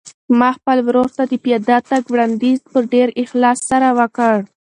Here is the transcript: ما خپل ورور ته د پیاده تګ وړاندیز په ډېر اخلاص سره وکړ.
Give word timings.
ما 0.39 0.49
خپل 0.57 0.77
ورور 0.87 1.07
ته 1.17 1.23
د 1.31 1.33
پیاده 1.43 1.77
تګ 1.89 2.03
وړاندیز 2.13 2.59
په 2.71 2.79
ډېر 2.91 3.07
اخلاص 3.23 3.59
سره 3.71 3.87
وکړ. 3.99 4.35